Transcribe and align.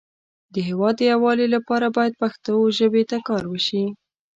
د 0.53 0.55
هیواد 0.67 0.95
د 0.97 1.01
یو 1.11 1.19
والی 1.25 1.47
لپاره 1.55 1.87
باید 1.97 2.19
پښتو 2.21 2.53
ژبې 2.77 3.03
ته 3.09 3.17
کار 3.27 3.43
وشی 3.51 3.85